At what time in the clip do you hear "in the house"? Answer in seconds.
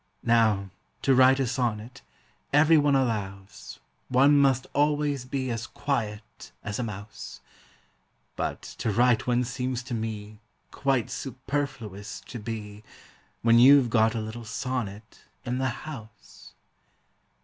15.45-16.53